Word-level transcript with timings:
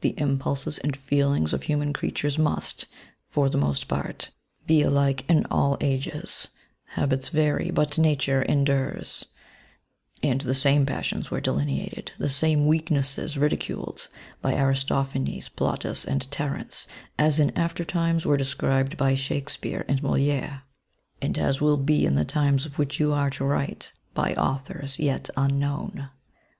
The 0.00 0.18
impulses 0.18 0.78
and 0.78 0.96
feelings 0.96 1.52
of 1.52 1.62
hu 1.62 1.76
man 1.76 1.92
creatures 1.92 2.40
must, 2.40 2.86
for 3.30 3.48
the 3.48 3.56
most 3.56 3.86
part, 3.86 4.30
be 4.66 4.82
alike 4.82 5.24
in 5.30 5.46
all 5.46 5.76
ages: 5.80 6.48
habits 6.98 7.28
vary, 7.28 7.70
but 7.70 7.96
nature 7.96 8.42
endures; 8.48 9.26
and 10.24 10.40
the 10.40 10.56
same 10.56 10.84
passions 10.84 11.30
were 11.30 11.40
delineated, 11.40 12.10
the 12.18 12.28
same 12.28 12.66
weaknesses 12.66 13.38
ridiculed, 13.38 14.08
by 14.42 14.54
Aristophanes, 14.56 15.48
Plautus, 15.50 16.04
and 16.04 16.28
Terence, 16.32 16.88
as 17.16 17.38
in 17.38 17.56
after 17.56 17.84
times 17.84 18.26
were 18.26 18.36
described 18.36 18.96
by 18.96 19.14
Shakspeare 19.14 19.84
and 19.86 20.02
Moliere; 20.02 20.62
and 21.22 21.38
as 21.38 21.60
will 21.60 21.76
be 21.76 22.04
in 22.04 22.16
the 22.16 22.24
times 22.24 22.66
of 22.66 22.76
which 22.76 22.98
you 22.98 23.12
are 23.12 23.30
to 23.30 23.44
write,— 23.44 23.92
by 24.14 24.34
authors 24.34 24.98
yet 24.98 25.30
unknown. 25.36 26.10